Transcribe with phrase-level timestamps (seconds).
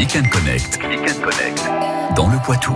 [0.00, 0.78] Click and Connect.
[0.78, 1.70] Connect.
[2.16, 2.72] Dans le Poitou.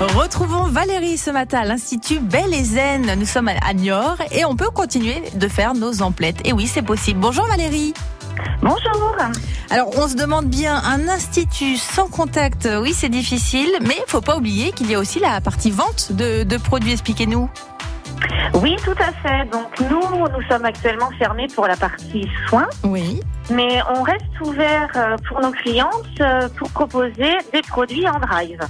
[0.00, 3.14] Retrouvons Valérie ce matin à l'Institut Belle et Zen.
[3.16, 6.44] Nous sommes à Niort et on peut continuer de faire nos emplettes.
[6.44, 7.20] Et oui, c'est possible.
[7.20, 7.94] Bonjour Valérie.
[8.62, 9.16] Bonjour.
[9.70, 14.20] Alors, on se demande bien, un institut sans contact, oui, c'est difficile, mais il faut
[14.20, 16.90] pas oublier qu'il y a aussi la partie vente de, de produits.
[16.90, 17.48] Expliquez-nous.
[18.54, 19.44] Oui, tout à fait.
[19.50, 23.20] Donc nous, nous sommes actuellement fermés pour la partie soins, Oui.
[23.50, 25.90] mais on reste ouvert euh, pour nos clientes
[26.20, 28.60] euh, pour proposer des produits en drive.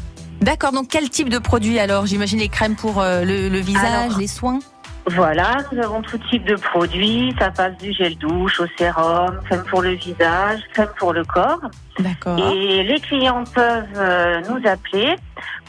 [0.41, 2.07] D'accord, donc quel type de produits alors?
[2.07, 4.59] J'imagine les crèmes pour euh, le, le visage, Alors, les soins?
[5.07, 7.35] Voilà, nous avons tout type de produits.
[7.39, 11.61] Ça passe du gel douche au sérum, crème pour le visage, crème pour le corps.
[11.99, 12.39] D'accord.
[12.39, 15.15] Et les clients peuvent euh, nous appeler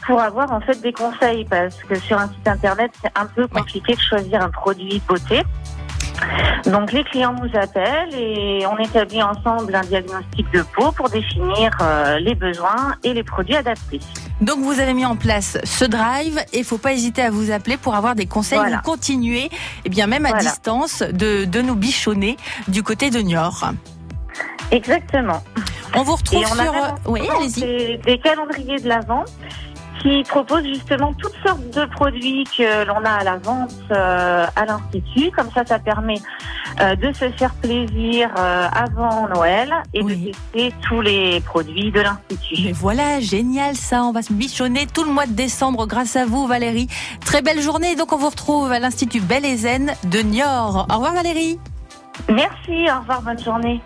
[0.06, 3.46] pour avoir en fait des conseils parce que sur un site internet c'est un peu
[3.46, 5.42] compliqué de choisir un produit beauté.
[6.66, 11.70] Donc les clients nous appellent et on établit ensemble un diagnostic de peau pour définir
[11.80, 14.00] euh, les besoins et les produits adaptés.
[14.40, 17.76] Donc vous avez mis en place ce drive et faut pas hésiter à vous appeler
[17.76, 18.58] pour avoir des conseils.
[18.58, 18.76] Voilà.
[18.76, 19.48] Vous continuez,
[19.84, 20.44] et bien même à Voilà.
[20.44, 22.36] distance, de, de nous bichonner
[22.68, 23.70] du côté de Niort.
[24.70, 25.42] Exactement.
[25.94, 26.72] On vous retrouve Et on a sur...
[26.72, 27.60] même Oui, allez-y.
[27.60, 29.32] des, des calendriers de la vente
[30.02, 34.64] qui proposent justement toutes sortes de produits que l'on a à la vente euh, à
[34.64, 35.30] l'Institut.
[35.30, 36.18] Comme ça, ça permet
[36.80, 40.16] euh, de se faire plaisir euh, avant Noël et Oui.
[40.16, 42.62] de tester tous les produits de l'Institut.
[42.66, 46.24] Mais voilà, génial ça, on va se bichonner tout le mois de décembre grâce à
[46.24, 46.88] vous Valérie.
[47.24, 50.86] Très belle journée, donc on vous retrouve à l'Institut Belle et Zen de Niort.
[50.90, 51.58] Au revoir Valérie.
[52.28, 53.80] Merci, au revoir, bonne journée.